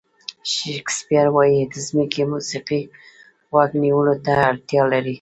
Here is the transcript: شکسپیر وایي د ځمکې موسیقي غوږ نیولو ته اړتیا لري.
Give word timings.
شکسپیر 0.53 1.27
وایي 1.35 1.59
د 1.71 1.75
ځمکې 1.87 2.23
موسیقي 2.31 2.81
غوږ 3.51 3.71
نیولو 3.83 4.15
ته 4.25 4.31
اړتیا 4.49 4.81
لري. 4.93 5.09